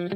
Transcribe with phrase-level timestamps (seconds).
[0.00, 0.06] 嗨，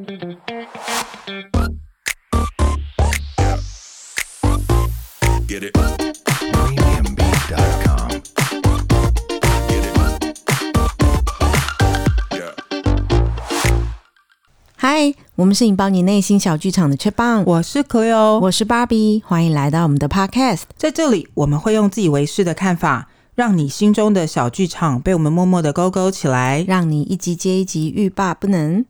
[15.35, 20.63] 我们是引爆你内心小剧场的 Chatbang，我是 Cleo，我是芭比，欢迎来到我们的 Podcast。
[20.79, 28.87] 在这里，我们会用自以为是的看法，让你心中的小剧场被我们默默的勾勾起来，让你一集接一集欲罢不能。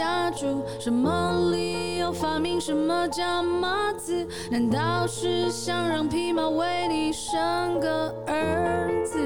[0.00, 4.26] 下注，什么理由发明什么叫马子？
[4.50, 9.18] 难道是想让匹马为你生个儿子？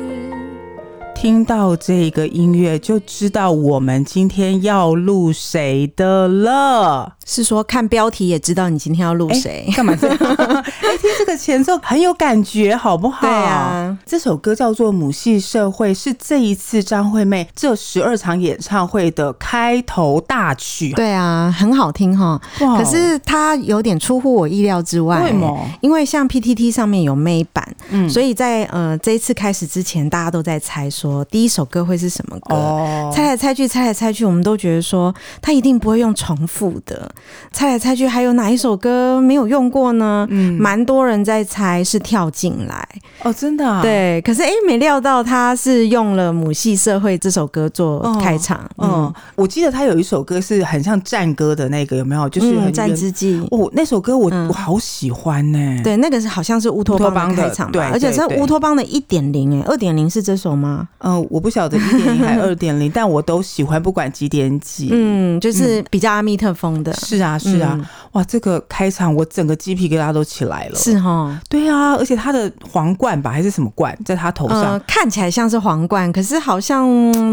[1.15, 7.15] 听到这个音乐，就知道我们今天要录谁的了。
[7.25, 9.67] 是说看标题也知道你今天要录谁？
[9.75, 10.17] 干嘛这样？
[10.19, 13.21] 哎、欸，听这个前奏很有感觉，好不好？
[13.23, 20.93] 对啊，这首歌叫做《母系社会》，是这一次张惠妹这十二场演唱会的开头大曲。
[20.93, 22.41] 对啊，很好听哈。
[22.59, 25.23] 可是它有点出乎我意料之外。
[25.23, 25.71] 为什么？
[25.81, 31.25] 因为像 PTT 上面有妹版，嗯，所以在呃这一次开始之前，大家都在猜说。
[31.27, 32.55] 第一首歌会是什么歌？
[32.55, 37.11] 哦、猜来猜去，猜来猜去，我们都觉得说他一定不会用重复的。
[37.53, 40.27] 猜来猜去，还有哪一首歌没有用过呢？
[40.31, 42.89] 嗯，蛮多人在猜是跳进来
[43.23, 43.81] 哦，真的、啊。
[43.83, 48.61] 对，可是哎，没料到他是用了《母系社会》这首歌做开场。
[48.79, 52.29] 嗯，嗯，我记得他有一首歌是很像战歌的那个，有没有？
[52.29, 55.81] 就是战之祭》哦，那首歌我、嗯、我好喜欢呢、欸。
[55.83, 57.73] 对，那个是好像是乌托邦的开场吧？
[57.73, 60.89] 对，而且是乌托邦的一点零，哎，二点零是这首吗？
[60.99, 64.89] 嗯，我不晓得一点零还是二点零，但我都喜欢，不管几点几。
[64.93, 66.93] 嗯，就是比较阿密特风的。
[67.05, 70.75] 是啊，是啊，嗯、哇，这个开场我整个鸡皮疙瘩都起来了。
[70.75, 76.83] 是哈，对啊，而且他的皇冠吧，还是什么冠，在他头上、呃，看起来像是皇冠，可是好像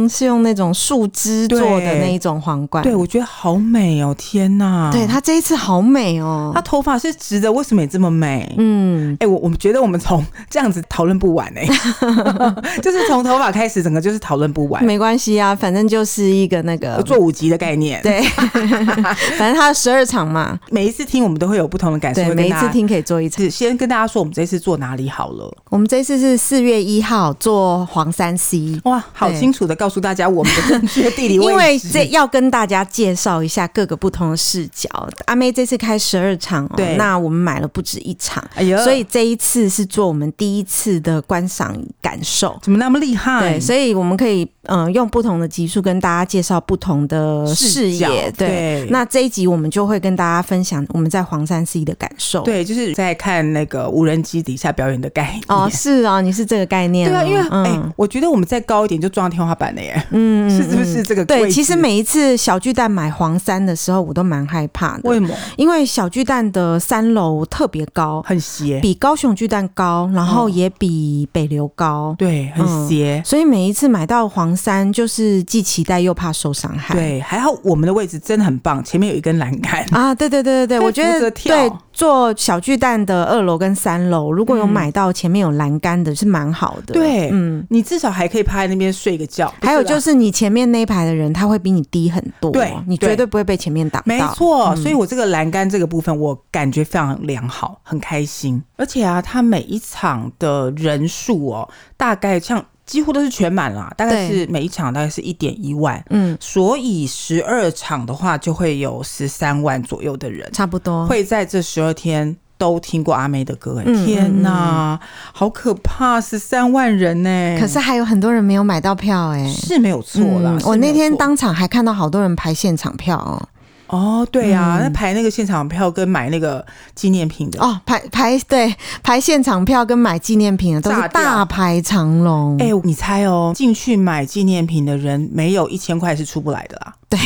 [0.10, 2.84] 是用那种树枝做的那一种皇冠。
[2.84, 4.92] 对，我觉得好美哦，天哪！
[4.92, 8.54] 对，他这一次好美哦，他头发是直的，为什么也这么美？
[8.58, 13.62] 嗯，哎、欸，我我们觉得我们从 这样子讨论不完哎、欸， 就是从头发开。
[13.62, 18.20] 开始整个就是讨论不完，没关系啊，反正就是一个那个做五集的概念，对，
[19.38, 23.50] 反正它十二场嘛，每一次听我们都会有不同的感受，对，每一次听可以做一次。
[23.50, 25.56] 先跟大家说，我们这次做哪里好了？
[25.70, 34.90] 我们这次是四月一号做黄山 C，哇，好清楚的告诉大家我们的正确地理位置，因为这要跟大家介绍一下各个不同的视角。
[35.26, 43.52] 阿妹这次开十二场，对，那我们买了不止一场，哎呦，所以这一次是做我们第一次的观赏感受，怎么那么厉害？
[43.52, 48.32] 对，所以我们可以嗯、呃、用不同的集数跟大家介绍不同的视野。
[48.32, 52.42] 对，对，那这一集我们就会跟大家分享我们在黄山 C 的感受。
[52.44, 55.44] 对，就是在看那个无人机底下表演的概念。
[55.50, 57.10] 哦，是啊，你是这个概念。
[57.10, 60.02] 对啊，因为哎、嗯欸，我觉得我们再高一点就撞到天花板了耶。
[60.12, 61.26] 嗯，是不是这个？
[61.26, 65.10] 对，其实每一次小巨蛋买黄山的时候，我都蛮害怕的。
[65.10, 65.36] 为什么？
[65.58, 72.16] 因为小巨蛋的三楼特别高，很斜，比高雄巨蛋高，然后也比北流高。
[72.18, 73.22] 对，很斜。
[73.22, 76.96] 嗯、所以每一次买到黄山，就是既期待又怕受伤害。
[76.96, 80.14] 对，还好我们的位置真的很棒，前面有一根栏杆啊！
[80.14, 86.94] 对对对对对，我觉得对做小巨蛋的二楼跟三楼，如果有买到前面有栏杆的，是蛮好的。
[86.94, 89.52] 对，嗯，你至少还可以趴在那边睡个觉。
[89.62, 94.06] 还有就是你前面那一排的人，他会比你低很多，对，你绝对不会被前面挡到。
[94.06, 98.62] 没错，所以我这个栏杆这个部分，我感觉非常良好，很开心。
[98.78, 102.64] 而且啊，他每一场的人数哦，大概像。
[102.92, 113.82] 几乎都是全满了，大概是每一场大概是一点一万，嗯，所以十二场的话就会有十三万左右的人，差不多会在这十二天都听过阿妹的歌。
[113.86, 117.58] 嗯、天哪，嗯、好可怕，十三万人呢！
[117.58, 120.58] 可是还有很多人没有买到票，哎，是没有错啦。
[120.66, 123.48] 我那天当场还看到好多人排现场票哦。
[123.92, 126.66] 哦，对呀、啊，嗯、那排那个现场票跟买那个
[126.96, 128.74] 纪念品的哦，排排对
[129.04, 132.56] 排现场票跟买纪念品的都是大排长龙。
[132.58, 136.94] 哎、欸，你猜哦，进去买纪念品的人没有一千块是出不来的啦。
[137.12, 137.20] 对，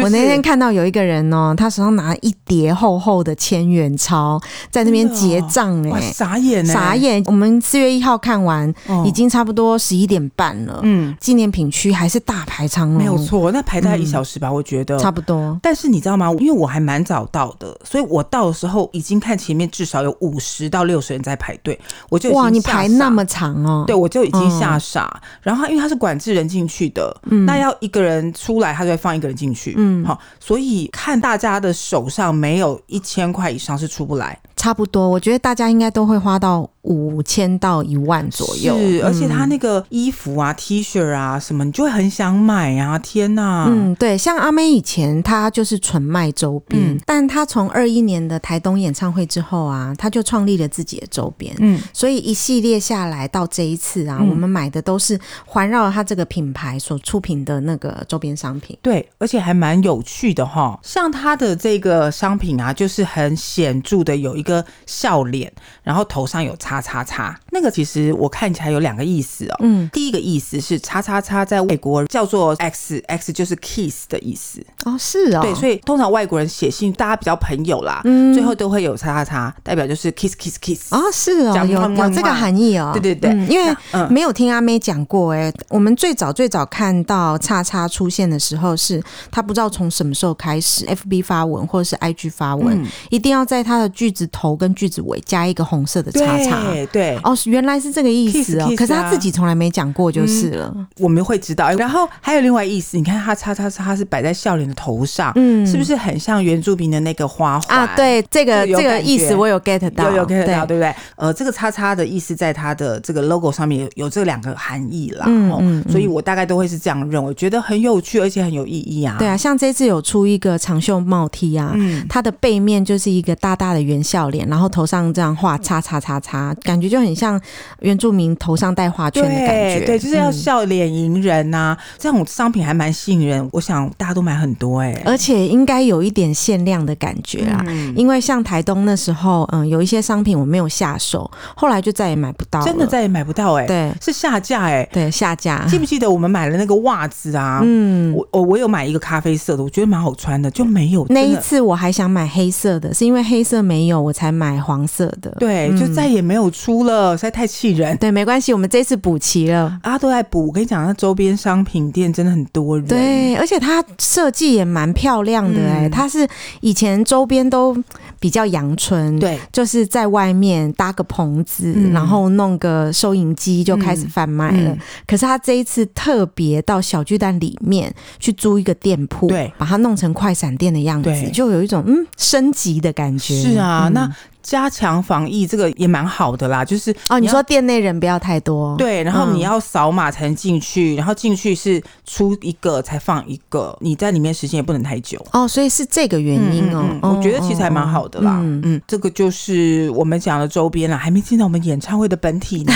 [0.00, 4.40] 我那天看到有一个人哦，他手上拿一叠厚厚的千元钞，
[4.70, 7.20] 在那边结账哎，傻眼傻眼。
[7.26, 10.78] 我们四月一号看完，哦、已经差不多十一点半了。
[10.84, 13.50] 嗯，纪念品区还是大排长龙，没有错。
[13.50, 15.58] 那排大概一小时吧，嗯、我觉得差不多。
[15.60, 16.30] 但是你知道吗？
[16.38, 21.76] 因为我还蛮早到的，所以我到的时候已经看前面至少有五十到六十人在排队，
[22.08, 23.82] 我就哇，你排那么长哦？
[23.84, 25.10] 对，我就已经吓傻。
[25.12, 29.28] 嗯、然后因为他是管制人进去的，嗯、那要一个人出来，他就会放一个。
[29.28, 34.38] 人进去，嗯，好，所以看大家的手上没有一千块以上是出不来。
[34.54, 36.68] 差不多，我觉得大家应该都会花到。
[36.84, 42.98] 五千到一万左右，是，而且他那个衣服啊、嗯、T 恤啊什么，你就会很想买啊！
[42.98, 65.50] 天呐，嗯，对，像阿妹以前她就是纯卖周边，嗯、但她从二一年的台东演唱会之后啊，她就创立了自己的周边，嗯，所以一系列下来到这一次啊，嗯、我们买的都是环绕她这个品牌所出品的那个周边商品，对，而且还蛮有趣的哈，像她的这个商品啊，就是很显著的有一个笑脸，
[65.82, 66.73] 然后头上有插。
[66.80, 69.56] 叉叉叉，那个其实我看起来有两个意思哦。
[69.60, 74.60] 嗯，第一个意思是叉叉叉在外国叫做 X，X 就是 kiss 的意思。
[74.84, 83.74] 哦，是哦，对，所以通常外国人写信，大家比较朋友啦，嗯，最后都会有叉叉叉，代表就是 kiss kiss kiss 哦，是哦，有有这个含义哦，对对对，因为
[84.10, 89.00] 没有听阿妹讲过哎，我们最早最早看到叉叉出现的时候，是
[89.30, 96.72] 他不知道从什么时候开始，FB 发文或者是 IG 发文，一定要在他的句子头跟句子尾加一个红色的叉叉。
[96.72, 97.20] 对对。
[97.22, 98.72] 哦，原来是这个意思哦。
[98.76, 100.74] 可是他自己从来没讲过，就是了。
[100.98, 101.70] 我们会知道。
[101.74, 107.94] 然后还有另外意思，你看他叉叉叉是摆在笑脸的头上，嗯，是不是很像原住民的那个花环啊？
[107.96, 110.94] 对，这个这个意思我有 get 到，有 get 到，对不对？
[111.16, 115.26] 呃，这个叉叉的意思在他的这个 logo 上面有有这两个含义啦。
[115.28, 119.16] 嗯，所以我大概都会是这样认为，觉得很有趣，而且很有意义啊。
[119.18, 121.76] 对啊，像这次有出一个长袖帽 T 啊，
[122.08, 127.04] 它的背面就是一个大大的圆笑脸，然后头上这样画叉叉叉叉，感觉就。
[127.04, 127.33] 很像
[127.80, 131.78] 原住民头上戴花圈的感觉，对，对，就是要笑脸迎人呐、啊。
[131.78, 137.62] 嗯、这种商品还蛮吸引人，我想大家都买很多哎、欸，而且应该有一点限量的感觉啊。
[137.66, 143.66] 嗯、因为像台东那时候，嗯，有一些商品我没有下手，后来就再也买不到，真的再也买不到哎、欸。
[143.66, 145.64] 对，是下架哎、欸，对，下架。
[145.66, 147.60] 记不记得我们买了那个袜子啊？
[147.62, 151.04] 嗯，我我我有买一个咖啡色的，我觉得蛮好穿的，就没有。
[151.08, 155.30] 那一次我还想买黑色的，是因为黑色没有，我才买黄色的。
[155.38, 157.74] 对，就再也没有出了，实在太气。
[157.74, 160.46] 人对，没关系，我们这次补齐了啊，都在补。
[160.46, 166.28] 我跟你讲，那周边商品店真的很多人，对，而且它设计也蛮漂亮的哎、欸，嗯、它是
[166.60, 167.76] 以前周边都
[168.20, 174.76] 比较阳春，对，就是在外面搭个棚子，嗯、然后弄个收银机就开始贩卖了。
[175.06, 183.34] 可是他这一次特别到小巨蛋里面去租一个店铺，对，把它弄成快闪店的样子，就有一种嗯升级的感觉。
[183.34, 184.14] 是啊，嗯、那。
[184.44, 195.18] 加强防疫，这个也蛮好的啦，就是哦，你说店内人不要太多，对，然后你要扫码才能进去，嗯、然后进去是出一个才放一个，你在里面时间也不能太久。
[195.32, 202.74] 哦，所以是这个原因哦，嗯嗯、我觉得其实还蛮好的啦，嗯嗯，这个就是我们讲的周边啦，还没进到我们演唱会的本体呢，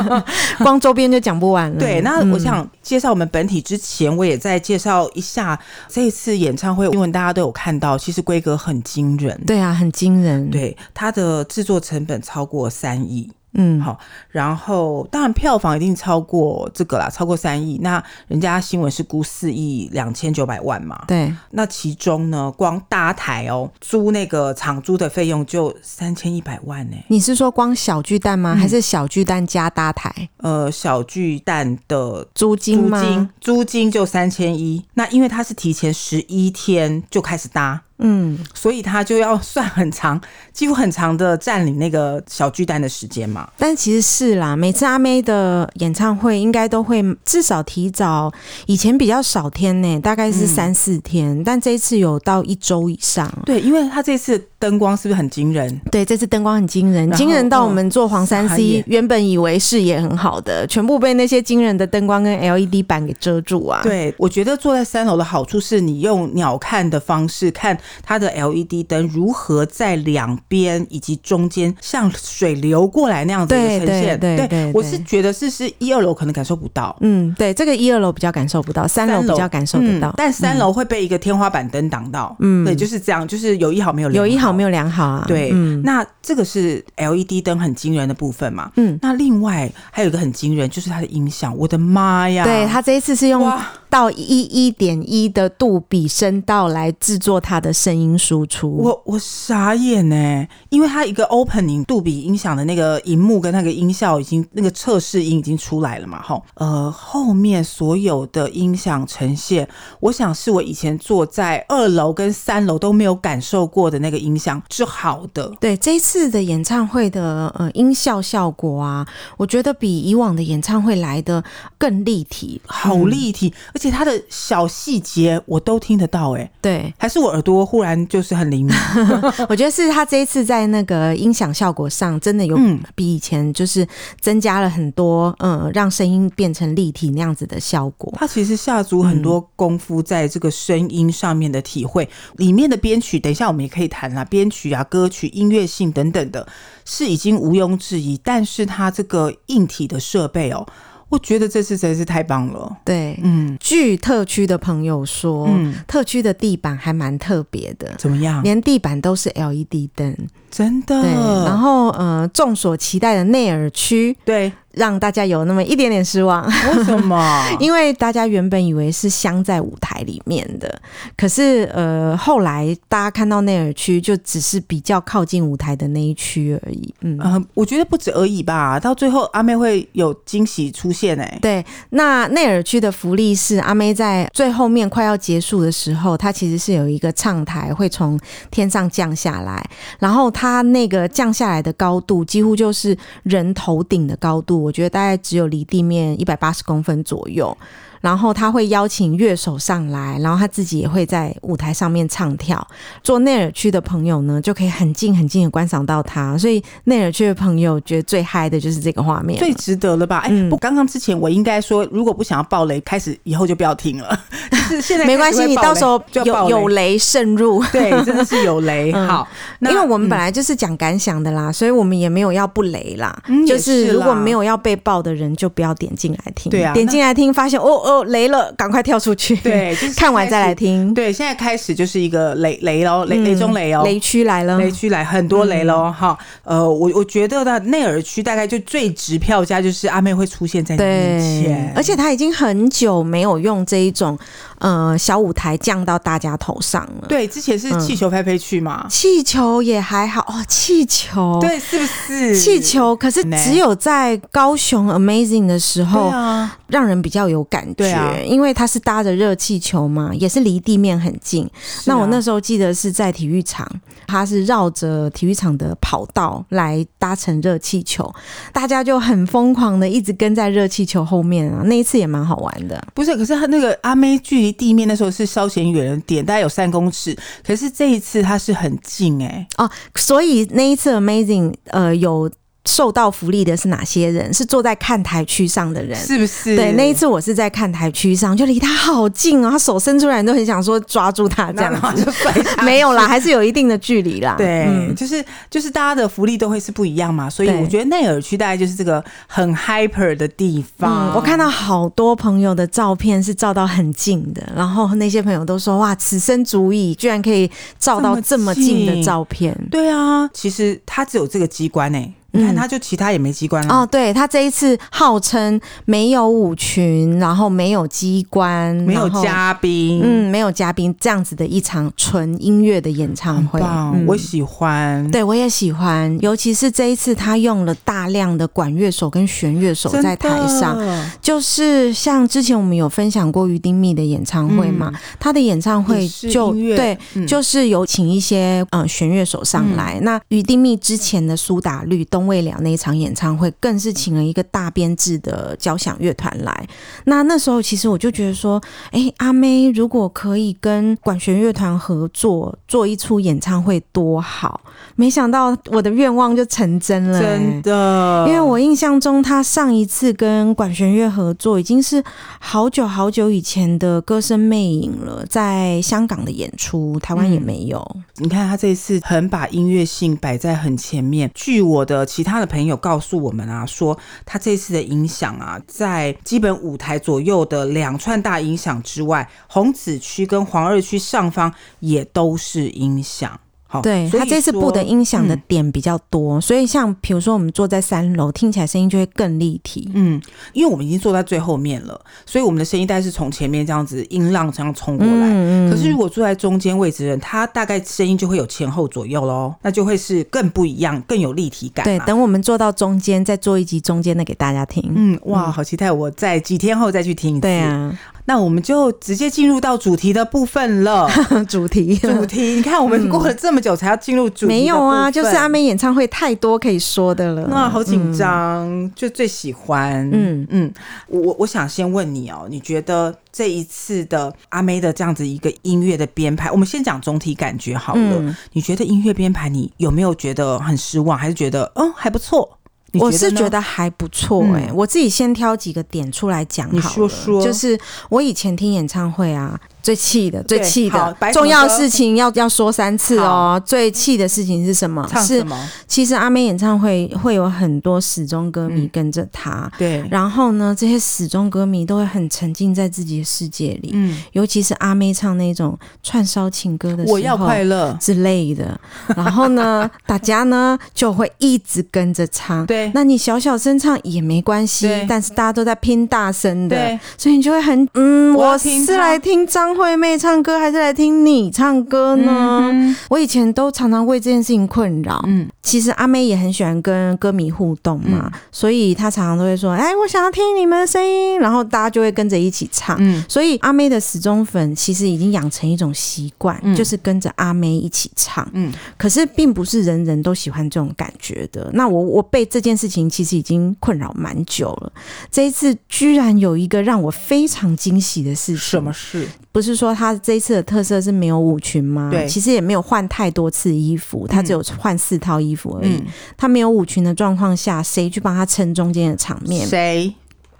[0.64, 1.78] 光周边就讲不完了。
[1.78, 5.58] 对，那我想介绍我们本体之前，我也再介绍一下
[5.88, 10.74] 这一次演唱会，因为大家都有看到，其实规格很惊人，对啊，很惊人，对。
[11.02, 13.28] 它的制作成本超过三亿。
[13.54, 13.98] 嗯，好，
[14.30, 17.76] 然后当然票房一定超过这个啦，超过三亿。
[17.82, 21.04] 那人家新闻是估四亿两千九百万嘛？
[21.08, 21.34] 对。
[21.50, 26.96] 那其中呢，光搭台哦，租那个场租的费用就三千一百万呢。
[27.08, 28.54] 你是说光小巨蛋吗？
[28.54, 30.30] 嗯、还是小巨蛋加搭台？
[30.36, 33.02] 呃，小巨蛋的租金吗？
[33.02, 34.82] 租金，租金就三千一。
[34.94, 40.20] 那因为它是提前十一天就开始搭，嗯，所以他就要算很长，
[40.52, 43.48] 几乎很长的占领那个小巨蛋的时间嘛。
[43.56, 48.32] 但其实是啦，每次阿妹的演唱会应该都会至少提早，
[48.66, 53.32] 以前比较少天呢，大概是三四天，嗯、但这一次有到一周以上。
[53.44, 55.80] 对，因为他这次灯光是不是很惊人？
[55.90, 63.80] 对，这次灯光很惊人，惊人到我们做黄三 C，原本以为视野很好的，全部被那些惊人的灯光跟 LED 板给遮住啊。
[63.82, 73.32] 对，我觉得坐在三楼的好处是你用鸟看的方式看它的 LED 灯如何在两边以及中间像水流过来那。
[73.32, 85.50] 这样子的呈现，对对对，我是觉得是是一二楼可能感受不到，嗯，对，这个一二楼比较感受不到，三楼比较感受得到，但三楼会被一个天花板灯挡到，嗯，对，就是这样，就是有一好没有有一好没有两好啊，对，
[85.82, 93.50] 那这个是 LED 灯很惊人的部分嘛，嗯，那另外还有一个很惊人，就是它的音响，我的妈呀，对，它这一次是用
[93.88, 115.52] 到一一点一的杜比声道来制作它的声音输出，我我傻眼呢，因为它一个 opening 杜比音响的那个荧幕跟那个音效已经那个测试音已经出来了嘛，哈，呃，后面所有的音响呈现，我想是我以前坐在二楼跟三楼都没有感受过的那个音响是好的。
[115.58, 119.04] 对，这一次的演唱会的呃音效效果啊，
[119.36, 121.42] 我觉得比以往的演唱会来的
[121.76, 128.76] 更立体，好立体，嗯、而且它的小细节我都听得到，哎，对，还是我耳朵说忽然就是很灵敏。
[129.48, 132.58] 我觉得是他这一次在那个音响效果上真的有
[132.94, 133.86] 比以前就是
[134.20, 138.12] 增加了很多，嗯，让声音变成立体那样子的效果。
[138.16, 146.46] 他其实下足很多功夫在这个声音上面的体会，嗯、里面的编曲，等一下我们也可以谈啦，编曲啊、歌曲、音乐性等等的，
[146.84, 148.18] 是已经毋庸置疑。
[148.24, 150.66] 但是他这个硬体的设备哦。
[151.12, 152.74] 我觉得这次实在是太棒了。
[152.84, 157.94] 对，嗯，据特区的朋友说，嗯，特区的地板还蛮特别的。
[157.98, 158.42] 怎么样？
[158.42, 160.16] 连地板都是 LED 灯，
[160.50, 161.02] 真的。
[161.02, 161.10] 对，
[161.44, 164.50] 然后，呃，众所期待的内尔区，对。
[164.72, 167.44] 让大家有那么一点点失望，为什么？
[167.60, 170.80] 因为大家原本以为是镶在舞台里面的，
[171.16, 176.94] 可是呃，后来大家看到内耳区就只是比较靠近舞台的那一区而已。
[177.00, 178.80] 嗯、呃，我觉得不止而已吧。
[178.80, 181.38] 到最后阿妹会有惊喜出现哎、欸。
[181.42, 188.18] 对，那内耳区的福利是阿妹在最后面快要结束的时候，她其实是有一个唱台会从
[188.50, 189.62] 天上降下来，
[189.98, 194.61] 然后她那个降下来的高度几乎就是人头顶的高度。
[194.62, 197.56] 我觉得大概只有离地面一百八十公分左右。
[198.02, 202.66] 然后他会邀请乐手上来，然后他自己也会在舞台上面唱跳。
[203.02, 206.36] 做内尔区的朋友呢，就可以很近很近的观赏到他。
[206.36, 210.18] 所以内尔区的朋友觉得最嗨的就是这个画面，最值得了吧？
[210.18, 214.20] 哎、嗯，不，刚刚之前我应该说，如果不想要爆雷，开始以后就不要听了。
[214.50, 218.92] 就是现在没关系，你到时候有有雷渗入，对，真的是有雷。
[218.92, 219.28] 好，
[219.60, 223.16] 因为我们本来就是讲感想的啦，嗯、所以我们也没有要不雷啦。
[223.28, 226.50] 嗯、就是如果没有要被爆的人，就不要点进来听。
[226.50, 227.91] 对啊，点进来听，发现哦哦。
[227.92, 229.36] 哦雷了，赶快跳出去。
[229.36, 230.92] 对，就是 看完再来听。
[230.94, 236.58] 对，现在开始就是一个雷雷喽，雷雷中雷哦，雷区来了，雷区来很多雷喽哈、嗯。
[236.58, 244.18] 呃，我我觉得的内尔区大概就最值票价就是阿妹会出现在你面前，而且她已经很久没有用这一种
[244.58, 247.06] 呃小舞台降到大家头上了。
[247.08, 252.94] 对，之前是气球飞飞去嘛，气球也还好哦，气球对，是不是气球？
[252.96, 257.90] 可是只有在高雄 Amazing 的时候，啊、让人比较有感觉。
[257.90, 261.44] 对啊，因为它是搭着热气球嘛，也是离地面很近。
[261.44, 261.50] 啊、
[261.86, 263.68] 那我那时候记得是在体育场，
[264.06, 268.12] 它是绕着体育场的跑道来搭乘热气球，
[268.52, 271.62] 大家就很疯狂的一直跟在热气球后面啊。
[271.64, 272.82] 那一次也蛮好玩的。
[272.94, 277.16] 不是，可是它那个阿妹距离地面那时候是稍显远的点，大概有三公尺。
[277.46, 282.30] 可是这一次它是很近哎、欸、哦，所以那一次 Amazing 呃有。
[282.64, 284.32] 受到福利的是哪些人？
[284.32, 286.54] 是坐在看台区上的人，是不是？
[286.54, 294.36] 对，那一次我是在看台区上，就离他好近哦，他手伸出来，你都很想说抓住他这样子，就摔没有啦，还是有一定的距离啦。
[294.38, 301.10] 对，嗯、就是就是大家的福利都会是不一样嘛，所以我觉得内尔区大概就是这个很 hyper 的地方。
[301.10, 309.52] 嗯、我看到好多朋友的照片是照到很近的，然后那些朋友都说哇，此生足矣，居然可以照到这么近的照片。
[309.68, 312.14] 对啊，其实他只有这个机关哎、欸。
[312.32, 313.88] 你看，他就其他也没机关了、嗯、哦。
[313.90, 325.10] 对，他这一次号称没有舞群，然后没有机关，没有嘉宾，嗯，没有嘉宾这样子的一场纯音乐的演唱会，嗯、我喜欢。
[325.10, 330.78] 对，我也喜欢，尤其是这一次他用了大量的管乐手跟弦乐手在台上，
[331.20, 339.98] 就是像之前我们有分享过于丁密的演唱会嘛，嗯、他的演唱会就对、嗯，就是有请一些嗯弦乐手上来。
[340.00, 346.68] 嗯、那于丁密之前的苏打绿都未了那一场演唱会，更是请了一个大编制的交响乐团来。
[347.04, 354.60] 那那时候，其实我就觉得说，哎、欸，阿妹如果可以跟管弦乐团合作做一出演唱会，多好！
[354.94, 358.26] 没想到我的愿望就成真了、欸，真的。
[358.28, 362.02] 因为我印象中，他上一次跟管弦乐合作，已经是
[362.38, 368.04] 好久好久以前的《歌声魅影》了，在香港的演出，台湾也没有、嗯。
[368.18, 371.30] 你看他这一次很把音乐性摆在很前面。
[371.34, 372.06] 据我的。
[372.14, 383.40] 其他的朋友告诉我们啊，说他这次的影响啊，在基本舞台左右的两串大影响之外，红紫区跟黄二区上方也都是影响。
[383.80, 389.90] 对，他这次布的音响的点比较多，嗯、所以像比如说我们坐在三楼，听起来声音就会更立体。
[389.94, 390.20] 嗯，
[390.52, 395.70] 因为我们已经坐在最后面了，所以我们的声音带是从前面这样子音浪这样冲过来。
[395.70, 401.84] 可是如果坐在中间位置的人，他大概声音就会有前后左右喽，那就会是更不一样，更有立体感。
[401.84, 404.82] 对，等我们坐到中间，再做一集中间的给大家听。
[404.94, 405.92] 嗯，哇，好期待！
[405.92, 407.42] 我在几天后再去听一次。
[407.42, 407.98] 对啊。
[408.24, 411.08] 那我们就直接进入到主题的部分了。
[411.48, 417.46] 主题，主题，你看我们过了这么久才要进入主题，没有啊，就是阿妹演唱会太多可以说的了。
[417.50, 420.08] 那好紧张，嗯、就最喜欢。
[420.12, 420.72] 嗯嗯，
[421.08, 428.00] 我我想先问你哦，你觉得这一次的阿妹的这样子一个音乐的编排，我们先讲总体感觉好了。
[428.20, 432.58] 嗯、你觉得音乐编排你有没有觉得很失望，还是觉得嗯还不错？
[433.00, 436.78] 我是觉得还不错哎、欸，嗯、我自己先挑几个点出来讲好了。
[436.78, 437.78] 你说说，就是
[438.10, 439.58] 我以前听演唱会啊。
[439.82, 443.60] 最气的，最气的，重要事情要要说三次哦。
[443.66, 445.04] 最气的事情是什么？
[445.10, 445.56] 唱什么？
[445.66, 450.04] 是其实阿妹演唱会会有很多死忠歌迷跟着她，嗯，对。
[450.08, 454.22] 然后呢，这些死忠歌迷都会很沉浸在自己的世界里，嗯。
[454.32, 458.78] 尤其是阿妹唱那种串烧情歌的时候，我要快乐之类的。
[459.16, 462.90] 然后呢， 大家呢就会一直跟着唱，对。
[462.94, 467.00] 那你小小声唱也没关系，对但是大家都在拼大声的，对。
[467.18, 469.71] 所以你就会很嗯，我是来听张。
[469.74, 472.60] 惠妹唱歌还是来听你唱歌呢？
[472.72, 475.22] 嗯、我以前都常常为这件事情困扰。
[475.26, 482.96] 嗯，其实阿妹也很喜欢跟歌迷互动嘛，嗯、所以她常常都会说：“哎，我想要听你们的声音。”然后大家就会跟着一起唱。
[483.00, 488.46] 嗯，所以阿妹的死忠粉其实已经养成一种习惯，嗯、就是跟着阿妹一起唱。
[488.52, 491.70] 嗯，可是并不是人人都喜欢这种感觉的。
[491.72, 494.92] 那我我被这件事情其实已经困扰蛮久了。
[495.30, 499.28] 这一次居然有一个让我非常惊喜的事情，什么事？
[499.52, 502.10] 不是说他这一次的特色是没有舞裙吗？
[502.10, 505.94] 对，其实也没有换太多次衣服，他只有换四套衣服而已。
[505.94, 509.66] 嗯、他没有舞裙的状况下，谁去帮他撑中间的场面？
[509.66, 510.12] 谁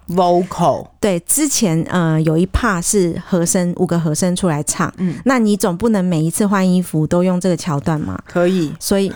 [0.08, 8.16] ？vocal 对，之前呃有一 part 是和声，五个和声出来唱，嗯，那你总不能每一次换衣服都用这个桥段嘛？
[8.26, 9.12] 可以，所以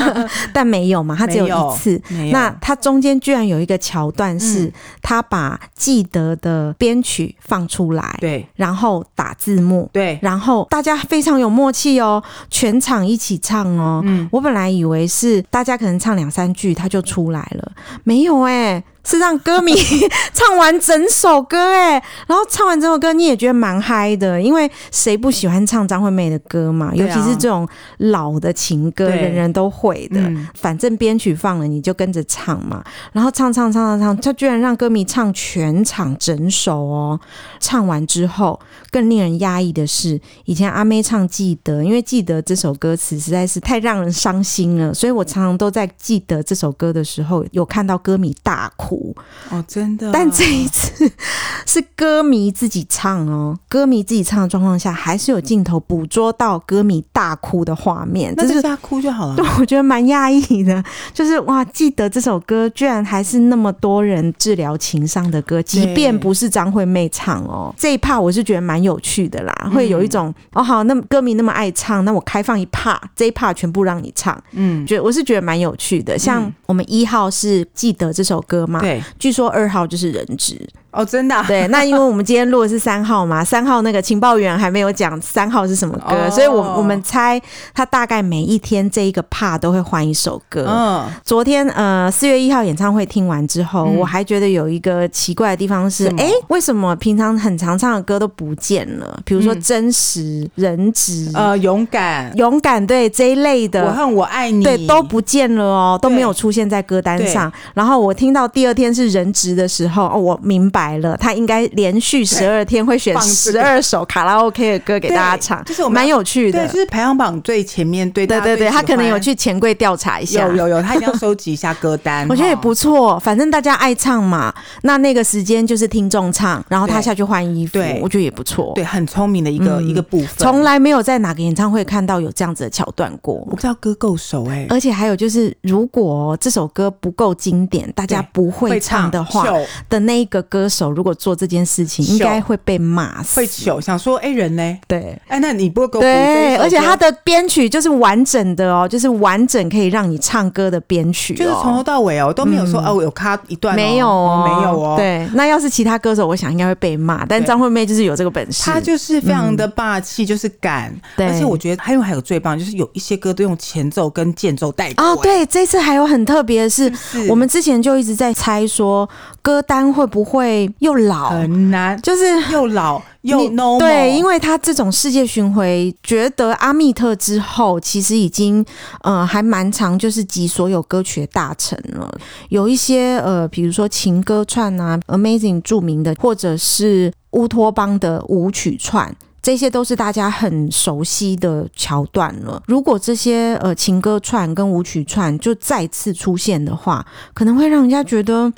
[0.54, 2.00] 但没有嘛，他只有一次。
[2.32, 14.00] 那他中间居然有一个桥段是，他把记得的编曲放出来，对，然后打字幕，对，然后大家非常有默契哦，全场一起唱哦。
[14.06, 17.72] 嗯，我本来以为是大家可能唱两三句他就出来了，
[18.04, 18.84] 没有哎、欸。
[19.08, 19.72] 是让歌迷
[20.34, 26.92] 唱完整首歌哎，然后唱完这首歌你也觉得蛮嗨的，因为谁不喜欢唱张惠妹的歌嘛？
[26.94, 27.68] 尤其是这种
[27.98, 30.20] 老的情歌，人人都会的。
[30.54, 37.20] 反正编曲放了你就跟着唱嘛，然后唱唱唱唱唱，他居然让歌迷唱全场整首哦。
[37.60, 38.58] 唱完之后，
[38.90, 49.14] 更令人压抑的是，以前阿妹唱《记得》，因为《记得》这首歌词实在是太让人伤心了，所以我常常都在记得这首歌的时候有看到歌迷大哭。
[49.50, 50.10] 哦，真的。
[50.12, 51.10] 但这一次
[51.66, 58.32] 是歌迷自己唱哦，歌迷自己唱的状况下，还是有镜头捕捉到歌迷大哭的画面。
[58.36, 59.34] 那就大哭就好了。
[59.36, 67.74] 对，我觉得蛮讶异的， 就是哇，记得这首歌居然还是那么多人治疗情伤的歌，即便不是张惠妹唱哦。
[67.76, 74.40] 这一 part 我是觉得蛮有趣的啦，会有一种、嗯、哦，好，那么歌迷那么爱唱，那我开放一 part，这一 part 全部让你唱。
[74.52, 76.18] 嗯，觉我是觉得蛮有趣的。
[76.18, 78.80] 像我们一号是记得这首歌嘛？
[78.80, 80.66] 对，据说二号就是人质。
[80.96, 87.40] 哦，真的、啊、对， 那因为我们今天录的是三号嘛，三号那个情报员还没有讲三号是什么歌，哦、所以我我们猜
[87.74, 90.64] 他大概每一天这一个 part 都会换一首歌。
[90.66, 99.20] 嗯，昨天呃四月一号演唱会听完之后，嗯、我还觉得有一个奇怪的地方是，哎么，为什么平常很常唱的歌都不见了？
[99.26, 107.52] 比如说真实、嗯、人质、呃勇敢、勇敢，对这一类的，我恨我爱你，对都不见了哦，都没有出现在歌单上。
[107.74, 110.85] 然后我听到第二天是人质的时候，哦，我明白。
[110.86, 116.60] 来了，他应该连续十二天会选十二首卡拉 OK 的歌给大家唱，就是蛮有趣的。
[116.60, 122.26] 对，就是排行榜最前面，对对对对，他可能有去钱柜调查一下，有有有，他一定要收集一下歌单。
[122.30, 130.28] 我觉得也不错，反正大家爱唱嘛，那那个时间就是听众唱，然后他下去换衣服，对，我觉得也不错，对，很聪明的一个一个部分。
[130.38, 134.66] 从来没有在哪个演唱会看到有这样子的桥段过，我不知道歌够熟哎。
[134.68, 139.46] 而且还有就是，如果这首歌不够经典，大家不会唱的话
[139.88, 140.75] 的那一个歌手。
[140.76, 143.40] 手如果做这件事情，应该会被骂死。
[143.40, 144.78] 会糗，想说哎、欸、人呢？
[144.86, 154.94] 对，哎那你不够对，而且他的编曲就是完整的哦，就是完整可以让你唱歌的编曲、哦，就是从头到尾哦都没有说、嗯、哦我有卡一段、哦，没有哦，没有哦。
[154.96, 160.94] 对，那要是其他歌手，我想应该会被骂，但张惠妹就是有这个本事，她就是非常的霸气，嗯、就是敢。
[161.16, 165.04] 对，而且我觉得还有还有最棒，就是有一些歌都用前奏跟间奏带过。
[165.04, 169.08] 哦，对，这次还有很特别的，是是我们之前就一直在猜说
[169.42, 171.30] 歌单会不会又老。
[171.30, 173.78] 很难，就是又老又 normal。
[173.78, 178.64] 对，因为他这种世界巡回，觉得阿密特之后，其实已经
[179.02, 182.10] 呃还蛮长，就是集所有歌曲的大成了。
[182.50, 187.12] 有一些呃，比如说情歌串啊，Amazing 著名的，或者是。
[187.32, 189.14] 乌托邦的舞曲串。
[189.46, 192.60] 这些都是大家很熟悉的桥段了。
[192.66, 198.52] 如果这些呃情歌串跟舞曲串就再次出现的话，可能会让人家觉得，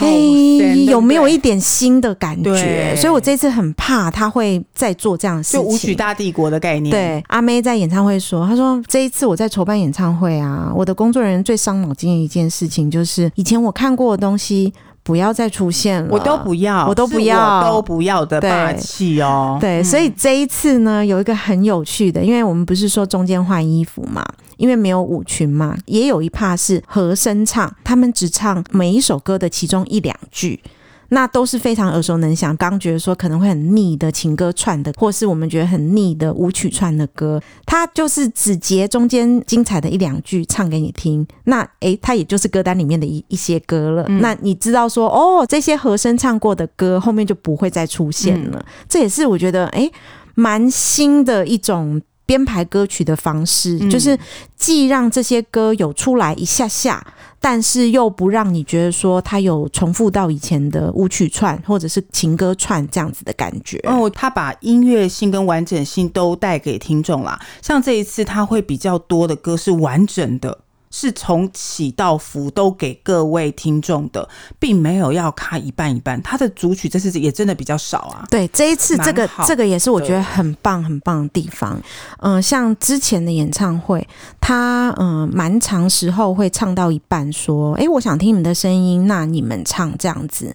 [0.00, 0.06] 哎，
[0.86, 2.94] 有没有一点新的感觉？
[2.96, 5.60] 所以我这次很怕他会再做这样的事情。
[5.62, 6.90] 就舞曲大帝国的概念。
[6.90, 14.74] 对，阿妹在演唱会说，她说这一次我在筹办演唱会啊，我的工作人员最伤脑筋的一件事情就是，以前我看过的东西。
[15.04, 19.58] 不要再出现了，我都不要，我都不要，都不要的霸气哦。
[19.60, 24.24] 对，嗯、所以这一次呢，有一个很有趣的，因为我们不是说中间换衣服嘛，
[24.56, 30.58] 因为没有舞群嘛，也有一 part 是和声唱，他们只唱每一首歌的其中一两句。
[31.14, 41.26] 那都是非常耳熟能详，刚觉得说可能会很腻的情歌串的，或是我们觉得很腻的舞曲串的歌，它就是只截中间精彩的一两句唱给你听。
[41.44, 44.04] 那诶，它也就是歌单里面的一一些歌了。
[44.08, 48.58] 嗯、那你知道说哦，这些和声唱过的歌后面就不会再出现了。
[48.58, 49.90] 嗯、这也是我觉得诶，
[50.34, 52.02] 蛮新的一种。
[52.26, 54.18] 编排歌曲的方式，就是
[54.56, 57.06] 既让这些歌有出来一下下，
[57.44, 63.78] 但是又不让你觉得说他有重复到以前的舞曲串或者是情歌串这样子的感觉。
[63.84, 67.38] 哦，他把音乐性跟完整性都带给听众啦。
[67.60, 70.58] 像这一次，他会比较多的歌是完整的。
[70.96, 74.28] 是从起到伏都给各位听众的，
[74.60, 76.22] 并没有要卡一半一半。
[76.22, 78.24] 他的主曲这次也真的比较少啊。
[78.30, 81.76] 对，这一次这个这个也是我觉得很棒很棒的地方。
[82.20, 84.06] 嗯、呃，像之前的演唱会，
[84.40, 90.54] 他嗯蛮长时候会唱到一半说：“哎，我想听你们的声音，那你们唱这样子。”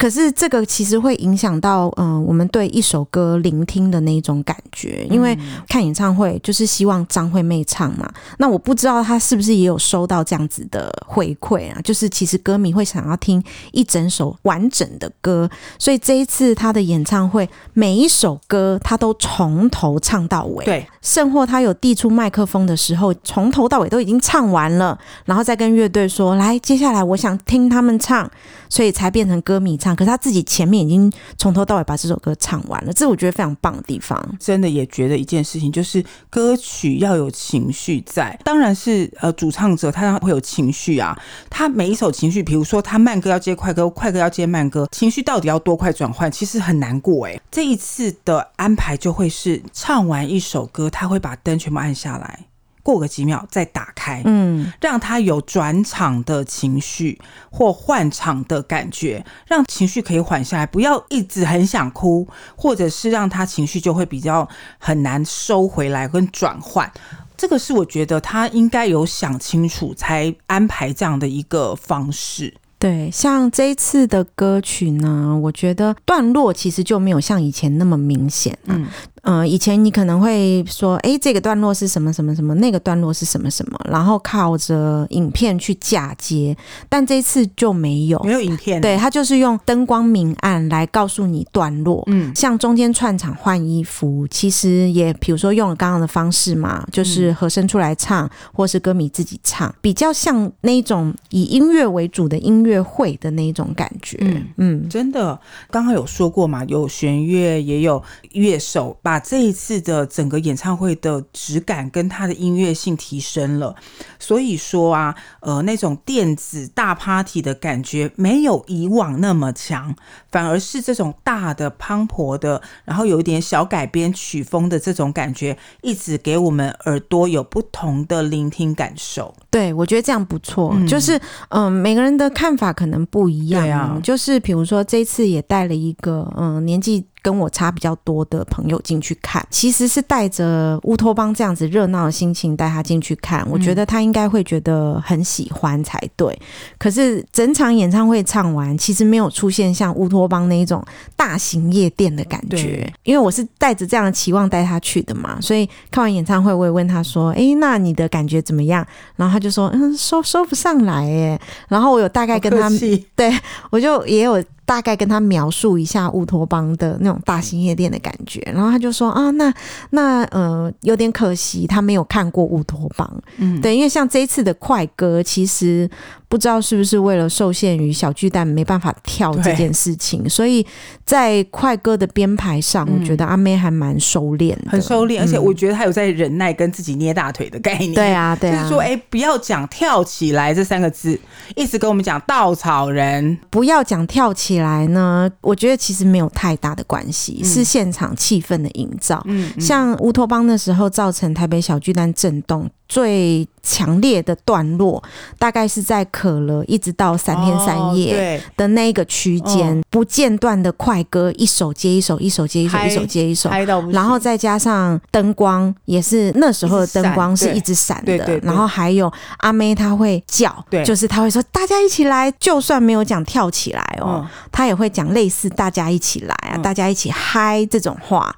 [0.00, 5.06] 可是这个其实会影响到，嗯、呃，我们对一首歌聆听的那种感觉。
[5.10, 11.78] 因为看演唱会就是希望张惠妹唱嘛，那我不知道她是不是也有收到这样子的回馈啊？
[11.84, 20.64] 就是其实歌迷会想要听一整首完整的歌，所以这一次她的演唱会每一首歌她都从头唱到尾。
[20.64, 28.26] 对，甚或她有递出麦克风的时候，从头到尾都已经唱完了，然后再跟乐队说：“来，接下来我想听他们唱。”
[28.70, 34.18] 所以才变成歌迷唱，可是他自己前面已经从头到尾把这首歌唱完了，这我觉得非常棒的地方。
[34.38, 47.40] 真的也觉得一件事情，就是歌曲要有情绪在，当然是呃主唱者他会有情绪啊，他每一首情绪，比如说他慢歌要接快歌，快歌要接慢歌，情绪到底要多快转换，其实很难过哎。
[47.50, 52.46] 这一次的安排就会是唱完一首歌，他会把灯全部按下来。
[52.82, 66.90] 过个几秒再打开，嗯，让他有转场的情绪或换场的感觉，让情绪可以缓下来，不要一直很想哭，或者是让他情绪就会比较很难收回来跟转换。
[67.36, 72.54] 这个是我觉得他应该有想清楚才安排这样的一个方式。
[72.78, 78.86] 对，像这一次的歌曲呢，我觉得段落其实就没有像以前那么明显，嗯。
[79.22, 86.56] 嗯、呃，以前你可能会说，哎，这个段落是什么什么什么，那个段落是什么什么，然后靠着影片去嫁接，
[86.88, 104.46] 但这次就没有，没有影片，对，他就是用灯光明暗来告诉你段落，嗯，像中间串场换衣服，其实也比如说用了刚刚的方式嘛，就是和声出来唱，嗯、或是歌迷自己唱，比较像那种以音乐为主的音乐会的那种感觉，嗯。
[104.56, 105.38] 嗯，真的，
[105.70, 108.02] 刚刚有说过嘛，有弦乐，也有
[108.32, 108.96] 乐手。
[109.02, 113.74] 把这一次的整个演唱会的质感跟它的音乐性提升了，
[114.18, 119.94] 所以说啊，呃，那种电子大 party 的感觉没有以往那么强，
[120.30, 129.34] 反而是这种大的磅礴的，然后有一点小改编曲风的这种感觉，一直给我们耳朵有不同的聆听感受。
[129.50, 131.16] 对，我觉得这样不错，嗯、就是
[131.50, 137.06] 嗯、呃，每个人的看法可能不一样，啊，就是比如说这次也带了一个嗯、呃、年纪。
[137.22, 146.38] 跟我差比较多的朋友进去看，其实是带着乌托邦这样子热闹的心情带他进去看，我觉得他应该会觉得很喜欢才对。
[146.78, 150.84] 可是整场演唱会唱完，其实没有出现像乌托邦那一种
[151.16, 162.70] 大型夜店的感觉，因为我是带着这样的期望带他去的嘛，所以看完演唱会，我也问他说：“诶，那你的感觉怎么样？”然后他就说：“嗯，说说不上来哎。”然后我有大概跟他，
[163.14, 163.32] 对，
[163.70, 164.42] 我就也有。
[164.70, 169.52] 大概跟他描述一下乌托邦的那种大型夜店的感觉，然后他就说啊，那
[169.90, 173.22] 那呃有点可惜，他没有看过乌托邦。
[173.38, 175.90] 嗯，对，因为像这一次的快歌，其实
[176.30, 180.64] 不知道是不是为了受限于小巨蛋没办法跳这件事情，所以
[181.04, 187.92] 在快歌的编排上，我觉得阿妹还蛮收敛的，很收敛，而且我觉得她有在忍耐跟自己捏大腿的概念。
[187.94, 191.18] 对啊，对啊，就是说，哎，不要讲跳起来这三个字，
[191.56, 195.28] 一直跟我们讲稻草人，不要讲跳起来呢。
[195.40, 199.20] 我觉得其实没有太大的关系，是现场气氛的营造。
[199.26, 202.70] 嗯，像乌托邦的时候，造成台北小巨蛋震动。
[202.88, 205.00] 最强烈的段落
[205.38, 213.48] 大概是在可乐一直到三天三夜的那个区间，不间断的快歌，一首接一首，一首接一首，一首接一首，
[213.90, 220.54] 然后再加上灯光，也是那时候的灯光是一直闪的，然后还有阿妹她会叫，
[220.84, 228.36] 就是她会说大家一起来，就算没有讲跳起来哦，她也会讲类似大家一起来啊，大家一起嗨这种话。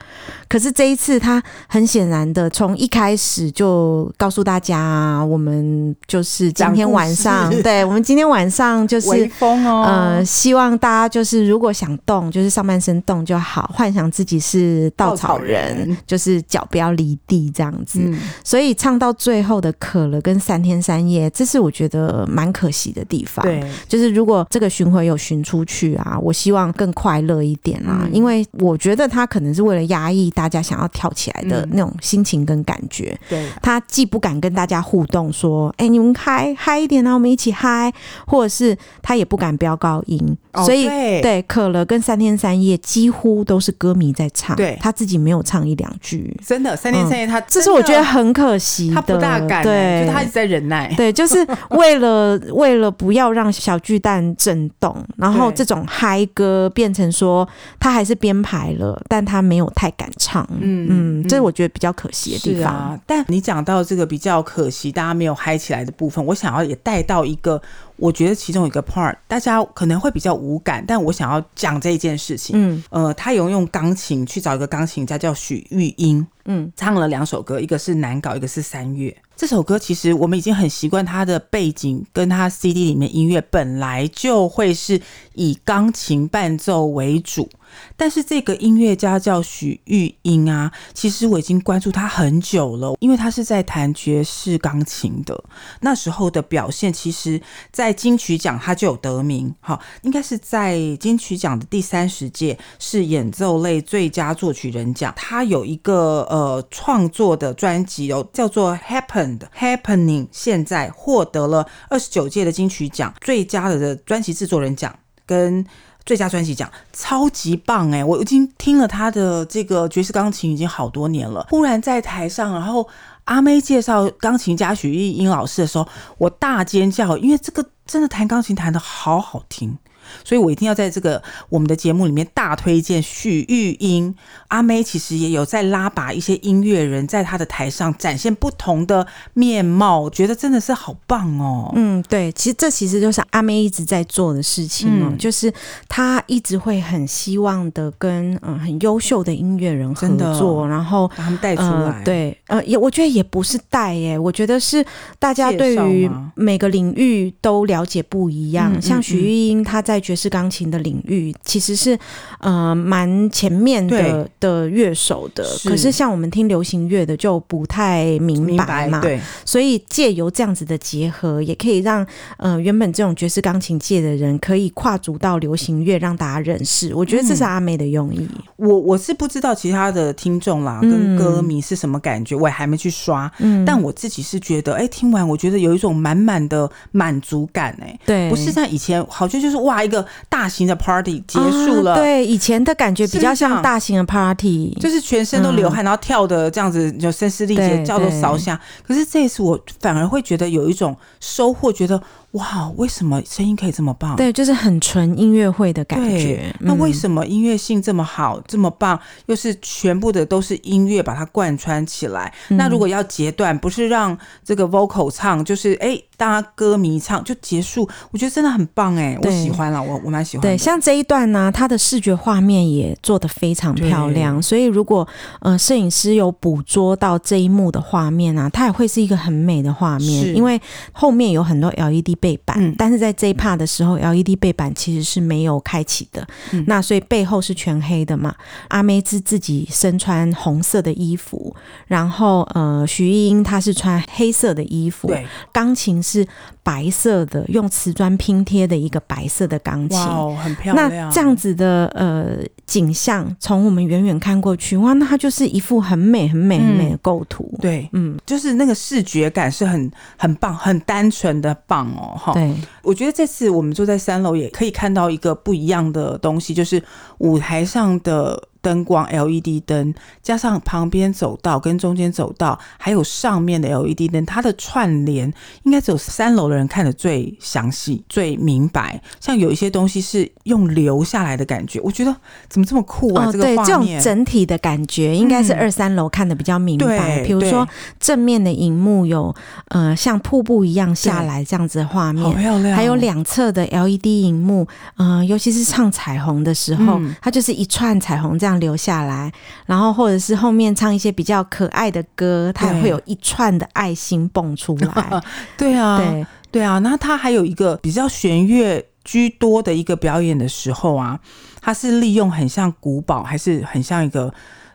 [0.52, 4.42] 可是这一次，他很显然的从一开始就告诉。
[4.42, 18.00] 大家，我们就是今天晚上， 对，我们今天晚上就是风哦，呃，希望大家就是如果想动，就是上半身动就好，幻想自己是稻草人，草人就是脚不要离地这样子。
[18.02, 23.44] 嗯、所以唱到最后的渴了跟三天三夜，这是我觉得蛮可惜的地方。
[23.44, 33.18] 对，就是如果这个巡回有巡出去啊，我希望更快乐一点啊，嗯、因为我觉得他可能是为了压抑大家想要跳起来的那种心情跟感觉。
[33.28, 34.32] 对，他既不敢。
[34.42, 37.92] 跟大家互动说：“哎、欸，你们嗨嗨一点啊，我们一起嗨。”
[38.26, 40.18] 或者是他也不敢飙高音，
[40.52, 44.76] 哦、所以对，对可乐跟三天三夜几乎都是歌迷在唱，对。
[44.80, 46.34] 他自己没有唱一两句。
[46.44, 57.46] 真的，三天三夜他、嗯、这是我觉得很可惜的，他不大敢，对，就他一直在忍耐，对，就是为了为了不要让小巨蛋震动，然后这种嗨歌变成说
[57.78, 62.72] 他还是编排了，但他没有太敢唱，嗯嗯，这是我觉得比较可惜的地方。
[62.72, 64.02] 啊、但你讲到这个。
[64.12, 67.62] 比较可惜，大家没有嗨起来的部分，我想要也带到一个，
[68.02, 72.56] 我觉得其中一个 part，大家可能会比较无感，但我想要讲这一件事情。
[72.58, 79.16] 嗯，呃，他有用钢琴去找一个钢琴家叫许玉英，嗯，唱了两首歌，一个是难搞，一个是三月。
[79.36, 85.00] 这首歌其实我们已经很习惯它的背景，跟它 CD 里面音乐本来就会是
[85.34, 87.48] 以钢琴伴奏为主。
[87.96, 95.42] 但是这个音乐家叫许玉英啊，其实我已经关注他很久了，因为他是在弹爵士钢琴的。
[95.80, 97.40] 那时候的表现，其实
[97.72, 105.12] 在金曲奖他就有得名，哈，应该是在金曲奖的第三十届是演奏类最佳作曲人奖。
[105.16, 115.66] 他有一个呃创作的专辑哦，叫做《Happened Happening》，现在获得了二十九届的金曲奖最佳的专辑制作人奖跟。
[116.04, 118.04] 最佳专辑奖超级棒哎！
[118.04, 121.46] 我已经听了他的这个爵士钢琴已经好多年了。
[121.48, 122.88] 忽然在台上，然后
[123.26, 125.86] 阿妹介绍钢琴家许玉英老师的时候，
[126.18, 129.78] 我大尖叫，因为这个真的弹钢琴弹的好好听。
[130.24, 134.14] 所以我一定要在这个我们的节目里面大推荐许玉英。
[134.48, 141.72] 阿妹其实也有在拉拔一些音乐人，在她的台上展现不同的面貌，我觉得真的是好棒哦。
[141.74, 145.52] 嗯，对，其实这其实就是阿妹一直在做的事情哦，嗯、就是
[145.88, 150.06] 她一直会很希望的跟嗯很优秀的音乐人合
[150.38, 151.68] 作，然后把他们带出来。
[151.68, 154.84] 呃、对，呃，也我觉得也不是带耶，我觉得是
[155.18, 158.80] 大家对于每个领域都了解不一样。
[158.82, 161.98] 像许玉英，她在爵士钢琴的领域其实是
[162.40, 165.70] 呃蛮前面的的乐手的，是。
[165.70, 176.94] 可是像我们听流行乐的就不太明白嘛，对，所以借由这样子的结合，也可以让呃原本这种爵士钢琴界的人可以跨足到流行乐，让大家认识。
[176.94, 178.18] 我觉得这是阿妹的用意。
[178.18, 190.06] 嗯、我我是不知道其他的听众啦跟歌迷是什么感觉，嗯、我也还没去刷，嗯，但我自己是觉得，哎、欸，听完我觉得有一种满满的满足感、欸，哎，对，不是像以前好像就是哇一个。
[190.28, 198.58] 大型的 party 结束了，啊，对，以前的感觉比较像大型的 party，就是全身都流汗，嗯、然后跳的这样子就声嘶力竭，叫做烧香。
[198.86, 202.02] 可是这一次我反而会觉得有一种收获，觉得。
[202.32, 204.16] 哇，为什么声音可以这么棒？
[204.16, 206.50] 对，就是很纯音乐会的感觉。
[206.60, 212.32] 嗯、那为什么音乐性这么好，这么棒，又是全部的都是音乐把它贯穿起来？
[212.48, 217.86] 嗯、那如果要截断，不是让这个 vocal 唱，就是哎，大家歌迷唱就结束？
[218.10, 220.40] 我觉得真的很棒哎，对我喜欢了，我我蛮喜欢。
[220.40, 225.06] 对，像这一段呢、啊，它的视觉画面也做得非常漂亮，所以如果
[225.40, 230.58] 呃摄影师有捕捉到这一幕的画面啊，它也会是一个很美的画面，因为
[230.92, 232.21] 后面有很多 LED。
[232.22, 238.32] 背板，嗯、但是在这一 part 的时候，LED 背板其实是没有开启的，嗯、那所以背后是全黑的嘛。
[238.68, 241.52] 阿妹是自己身穿红色的衣服，
[241.88, 246.24] 然后呃，徐艺英她是穿黑色的衣服，对，钢琴是
[246.62, 250.90] 白色的，用瓷砖拼贴的一个白色的钢琴，哇，很漂亮。
[250.90, 257.50] 那这样子的呃景象，从我们远远看过去，哇，那它就是一幅很美、很美、很美的构图。
[257.54, 262.32] 嗯、对，嗯，就是那个视觉感是很很棒、很单纯的棒哦，哈。
[262.32, 266.82] 对，我觉得这次我们坐在三楼也可以看到一个不一样的东西，就是
[267.18, 268.48] 舞台上的。
[268.62, 275.30] 灯光 LED 灯，加上旁边走道跟中间走道，还有上面的 LED 灯，它的串联
[275.64, 279.02] 应该只有三楼的人看得最详细、最明白。
[279.20, 282.14] 像有一些东西是用留下来的感觉，我觉得
[282.48, 283.26] 怎么这么酷啊！
[283.26, 287.24] 哦、这个画面，对，这种整体的感觉应该是二三楼看的比较明白。
[287.24, 289.34] 比、嗯、如说正面的荧幕有
[289.68, 292.76] 呃像瀑布一样下来这样子的画面，好漂亮。
[292.76, 298.51] 还有两侧的 LED 荧幕，嗯、呃，尤其是唱彩虹的时候、嗯，它就是一串彩虹这样。
[298.58, 299.32] 留下来，
[299.66, 305.22] 然后或者是后面唱一些比较可爱的歌，它也会有一串的爱心蹦出来。
[305.56, 306.78] 对啊，对对啊。
[306.78, 311.18] 那他还有一个比较弦乐居多的一个表演的时候啊，
[311.60, 314.32] 他是利用很像古堡，还是很像一个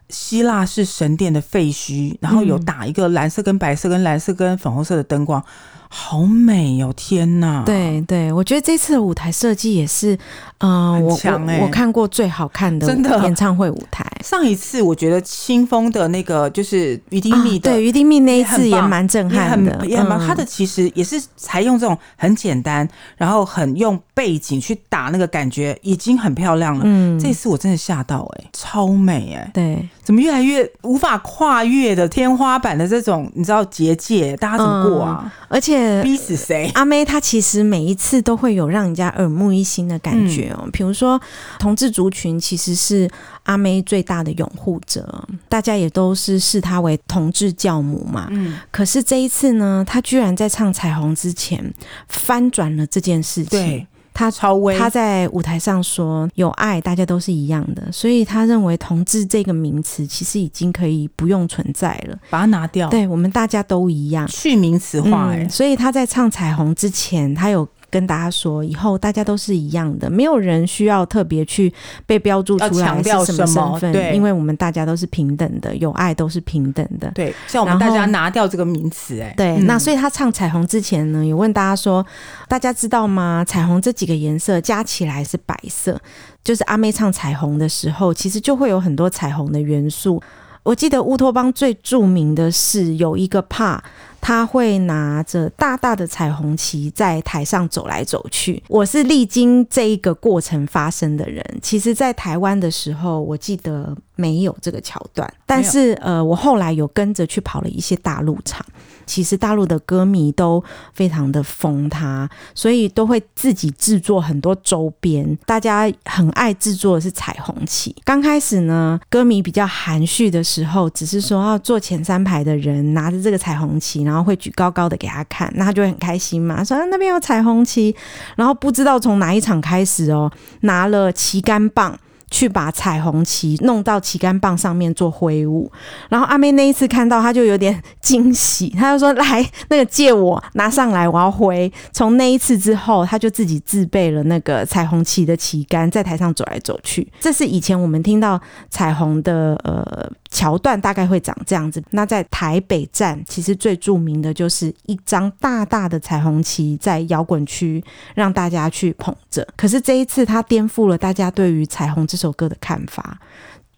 [0.09, 5.43] 希腊式神殿的废墟，然后有打一个蓝色跟白色跟蓝色跟粉红色的灯光。
[5.89, 6.93] 好美哦！
[6.95, 10.15] 天哪，对对，我觉得这次的舞台设计也是，
[10.59, 12.87] 嗯、呃，我我我看过最好看的
[13.23, 14.05] 演唱会舞台。
[14.27, 22.85] 上一次我觉得清风的那个就是于丁密的，啊、对于丁密那一次也蛮震撼的，也蛮他的其实也是采用这种很简单，
[23.15, 26.81] 然后很用背景去打那个感觉，已经很漂亮了。
[26.83, 35.21] 嗯，这次我真的吓到哎、欸，超美哎、欸，对，怎么越来越无法跨越的天花板的这种你知道结界，大家怎么过啊？
[35.23, 36.03] 嗯、而且。
[36.03, 36.69] 逼死谁？
[36.73, 40.67] 阿妹她其实每一次都会有让人家耳目一新的感觉哦。
[40.73, 41.19] 比如说，
[41.59, 43.09] 同志族群其实是
[43.47, 48.27] 阿妹最大的拥护者，大家也都是视她为同志教母嘛。
[48.29, 48.57] 嗯。
[48.71, 51.73] 可是这一次呢，她居然在唱《彩虹》之前
[52.07, 53.59] 翻转了这件事情。
[53.59, 53.87] 对。
[54.13, 62.89] 他超威，他在舞台上说有爱，大家都是一样的，所以他认为同志这个名词其实已经可以不用存在了，把它拿掉。
[62.89, 65.35] 对，我们大家都一样，去名词化、欸。
[65.35, 67.69] 哎、嗯，所以他在唱彩虹之前，他有。
[67.89, 71.73] 跟大家说，以后大家都是一样的，没有人需要特别去
[72.05, 77.09] 被标注出来是什么身份，对，因为我们大家都是平等的，有爱都是平等的。
[77.15, 79.65] 对，像我们大家拿掉这个名词，哎，对、嗯。
[79.65, 82.05] 那所以他唱彩虹之前呢，有问大家说，
[82.47, 83.43] 大家知道吗？
[83.47, 85.99] 彩虹这几个颜色加起来是白色，
[86.43, 90.21] 就是阿妹唱彩虹的时候，其实就会有很多彩虹的元素。
[90.63, 93.79] 我记得乌托邦最著名的是有一个 part。
[94.27, 98.61] 他会拿着大大的彩虹旗在台上走来走去。
[98.67, 101.41] 我是历经这一个过程发生的人。
[101.61, 108.65] 其实，在台湾的时候，我记得没有这个桥段，但是呃，我后来有跟着去跑了一些大陆场。
[109.05, 110.61] 其实大陆的歌迷都
[110.93, 115.37] 非常的疯他，所以都会自己制作很多周边。
[115.45, 117.95] 大家很爱制作的是彩虹旗。
[118.03, 127.95] 刚开始呢，歌迷比较含蓄的时候，只是说要坐前三排的人拿着这个彩虹旗，然后会举高高的给他看，那他就会很开心嘛，说啊，那边有彩虹旗。
[128.35, 131.97] 然后不知道从哪一场开始哦，拿了旗杆棒。
[132.29, 135.71] 去把彩虹旗弄到旗杆棒上面做挥舞，
[136.09, 147.07] 然后阿妹那一次看到，他就有点惊喜，他就说：“来，那个借我拿上来，我要挥。”从那一次之后，他就自己自备了那个彩虹旗的旗杆，在台上走来走去。
[147.19, 150.11] 这是以前我们听到彩虹的呃。
[150.29, 151.81] 桥段大概会长这样子。
[151.91, 157.81] 那在台北站，其实最著名的就是一张大大的彩虹旗在摇滚区
[158.13, 159.47] 让大家去捧着。
[159.55, 163.19] 可是这一次，他颠覆了大家对于彩虹这首歌的看法。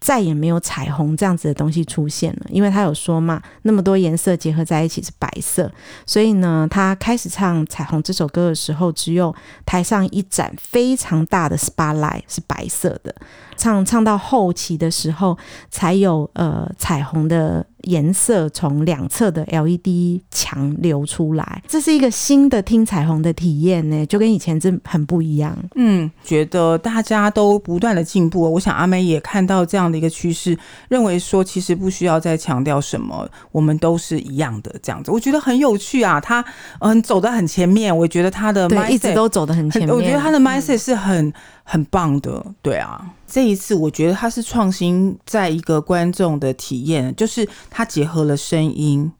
[0.00, 5.70] 再也没有彩虹这样子的东西出现了，因为他有说嘛，那么多颜色结合在一起是白色，
[6.06, 9.34] 所以呢，他开始唱彩虹这首歌的时候，只有
[9.66, 13.14] 台上一盏非常大的 spotlight 是白色的，
[13.60, 15.36] 唱唱到后期的时候，
[15.70, 17.64] 才有呃彩虹的。
[17.84, 25.56] 颜色从两侧的 LED 墙流出来，这是一个新的听彩虹的体验呢，就跟以前真很不一样。
[25.76, 30.54] 嗯，觉得大家都不断的进步，我想阿妹也看到这样的一个趋势，
[30.90, 35.10] 认为说其实不需要再强调什么，我们都是一样的这样子。
[35.10, 36.44] 我觉得很有趣啊，他
[36.80, 41.32] 嗯走得很前面，我觉得他的 mindset 一直都走得很前面，我觉得他的 mindset 是很、嗯、
[41.64, 43.02] 很棒的，对啊。
[43.30, 49.10] 这一次，我觉得它是创新，在一个观众的体验，就是它结合了声音、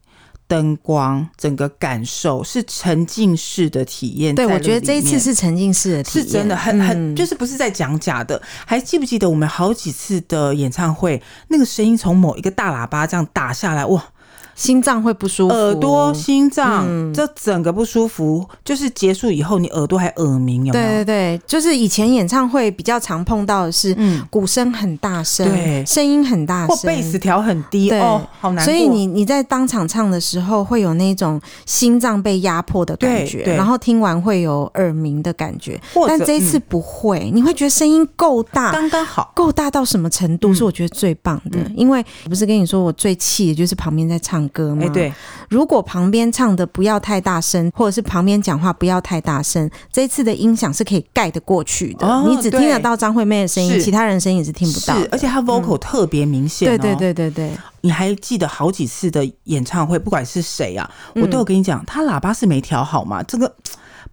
[0.47, 4.35] 灯光，整个感受是沉浸式的体验。
[4.35, 8.41] 对，我觉得这一次是沉浸式的体验，是真的很很，就是不是在讲假的。
[8.65, 14.03] 还记不记得我们好几次的演唱会，那个声音从某一个大喇叭这样打下来，哇！
[14.55, 20.85] 心脏会不舒服，耳朵、心脏这整个不舒服，就是结束以后你耳朵还耳鸣，有没有？
[20.85, 24.21] 对对对，就是以前演唱会比较常碰到的是，嗯。
[24.29, 28.63] 鼓声很大声，对，声音很大声，或贝斯调很低，哦，好难。
[28.63, 35.79] 所以你你在当场唱的时候，会有那种心脏被压迫的感觉，然后听完会有耳鸣的感觉。
[36.07, 40.53] 但这一次不会，你会觉得声音够大，刚刚好，够大到什么程度？
[40.53, 44.87] 是我觉得最棒的，因为不是跟你说我最气的就是旁边在唱歌吗？
[44.93, 45.13] 对，
[45.49, 52.23] 如果旁边唱的不要太大声，或者是旁边讲话不要太大声，这次的音响是可以盖得过去的。
[52.27, 54.95] 你只听得到张惠妹的声音，其他人声音也是听不到。
[55.11, 56.67] 而且她 vocal 特别明显。
[56.67, 63.23] 对对对对对，你还记得好几次的演唱会，不管是谁啊，我都有跟你讲，他喇叭是没调好吗？
[63.23, 63.53] 这个。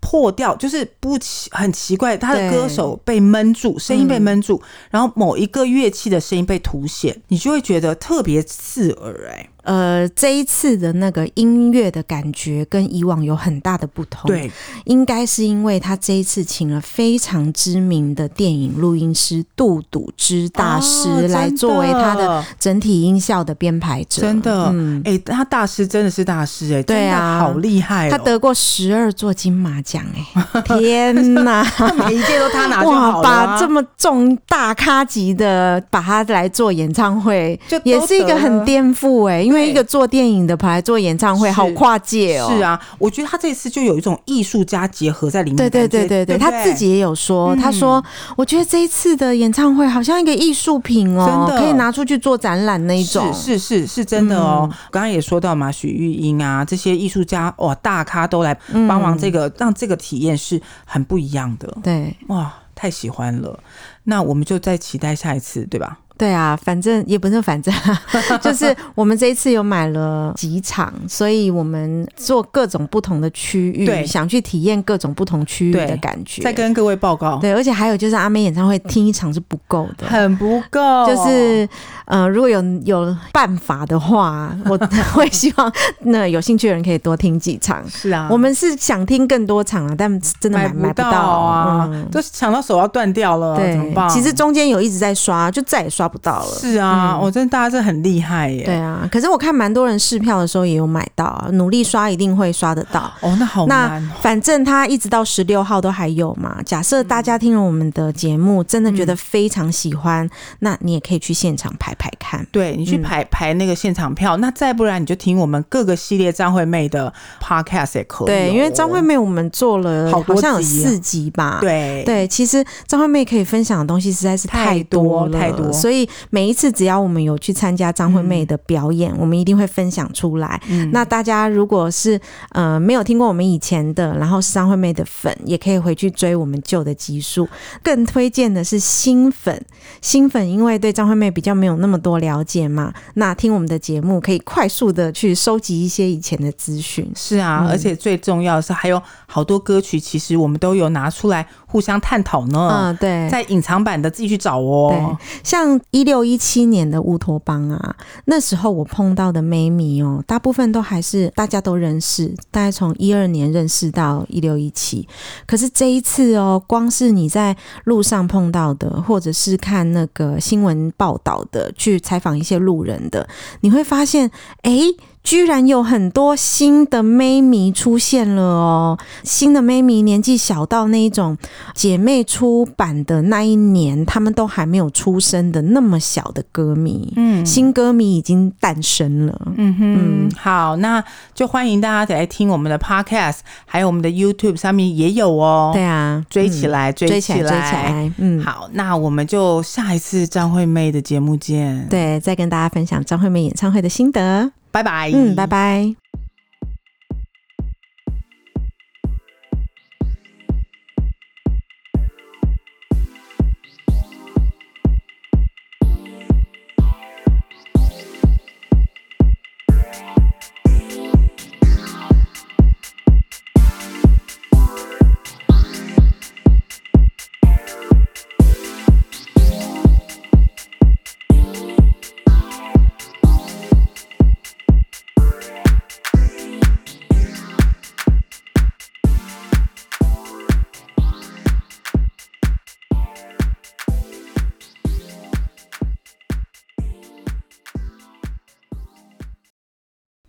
[0.00, 4.62] 破掉就是不奇，很奇怪，他的歌手被闷住，声音被闷住，
[4.92, 9.48] 然后某一个乐器的声音被凸显，你就会觉得特别刺耳哎。
[9.68, 14.26] 呃，这一次的那个音乐的感觉跟以往有很大的不同。
[14.26, 14.50] 对，
[14.86, 24.22] 应该是因为他这一次请了非常知名的电影录音师杜笃之大师来作为他的整体音效的编排者。
[24.22, 31.62] 真的，嗯，哎，他大师真的是大师哎，对啊，好厉害，他得过十二座金马奖哎， 天哪，
[32.08, 33.22] 每一届都他拿就好了。
[33.22, 39.57] 把这么重大咖级的把他来做演唱会，就也是一个很颠覆哎，因为。
[39.66, 42.48] 一个做电影的跑来做演唱会，好跨界哦！
[42.50, 45.56] 是啊，我觉得他这次就有一种艺术家结合在里面。
[45.56, 48.02] 对对对对对，他自己也有说，他说
[48.36, 54.68] ：“我觉得这一次的演唱会好像一个艺术品哦，真的可以拿出去做展览那一种。”是是是，是真的哦。
[54.90, 58.54] 刚刚也说到嘛，许玉英啊，这些艺术家哇，大咖都来
[58.88, 61.76] 帮忙，这个让这个体验是很不一样的。
[61.82, 63.58] 对，哇，太喜欢了。
[64.04, 65.98] 那我们就再期待下一次，对吧？
[66.18, 67.72] 对啊，反正也不是反正，
[68.42, 76.42] 就是我们这一次有买了几场，所以我们做各种不同的区域，对，想去体验各种不同区域的感觉。
[76.42, 81.06] 再跟各位报告，对，而且还有就是阿妹演唱会听一场是不够的，很不够。
[81.06, 81.68] 就是
[82.06, 84.76] 呃，如果有有办法的话，我
[85.14, 87.88] 会希望那有兴趣的人可以多听几场。
[87.88, 94.08] 是啊，我们是想听更多场啊，但真的买买不到啊，都抢到手要断掉了，对，怎么办？
[94.08, 96.58] 其实中间有一直在刷，就再也刷不到了。
[96.58, 98.64] 是啊，我、嗯哦、真的大家是很厉害耶。
[98.64, 103.10] 对啊，可是我看蛮多人试票的时候也有买到啊，努力刷一定会刷得到。
[103.20, 104.02] 哦，那好难。
[104.02, 106.60] 那反正他一直到十六号都还有嘛。
[106.64, 110.30] 假设大家听了我们的节目，真的觉得非常喜欢，嗯、
[110.60, 112.46] 那你也可以去现场排排看。
[112.50, 118.26] 对，你去排排那个现场票，嗯、那再不然你就听我们各个系列张惠妹的 podcast 也可以。
[118.26, 121.58] 对，因为张惠妹我们做了好像有四集吧。
[121.60, 125.97] 对对，其实张惠妹可以分享的东西实在是太多了，太多，太多，所以
[126.30, 130.60] 每一次只要我们有去参加张惠妹的表演，嗯、我们一定会分享出来。
[130.68, 132.20] 嗯、那大家如果是
[132.50, 137.48] 呃没有听过我们以前的，然后是张惠妹的粉，也可以回去追我们旧的集数。
[137.82, 139.64] 更推荐的是新粉，
[140.02, 147.10] 新粉因为对张惠妹比较没有那么多了解嘛，那听我们的节目可以快速的去收集一些以前的资讯。
[147.14, 152.68] 是啊，嗯、而且最重要的是还有好多歌曲，其实我们都有拿出来互相探讨呢。
[152.72, 154.90] 嗯，对，在隐藏版的自己去找哦。
[154.90, 165.08] 对，像一六一七年的乌托邦啊，那时候我碰到的妹迷哦，大部分都还是大家都认识，大概从一二年认识到一六一七。
[165.46, 173.28] 可是这一次哦，光是你在路上碰到的，或者是看那个新闻报道的，去采访一些路人的，
[173.60, 174.30] 你会发现，
[174.62, 174.78] 哎。
[175.22, 178.98] 居然有很多新的妹迷出现了哦！
[179.22, 181.36] 新的妹迷年纪小到那一种
[181.74, 189.52] 姐妹出版的那一年，他们都还没有出生的那么小的歌迷，嗯，新歌迷已经诞生了。
[189.56, 191.02] 嗯哼，嗯，好，那
[191.34, 195.72] 就欢迎大家来听我们的 Podcast，还有我们的 YouTube 上面也有哦。
[195.74, 198.12] 对啊，追起来，追起来，追起来。
[198.16, 201.86] 嗯，好，那我们就下一次张惠妹的节目见。
[201.90, 204.50] 对，再跟大家分享张惠妹演唱会的心得。
[204.70, 205.10] 拜拜。
[205.10, 206.07] 嗯，拜拜。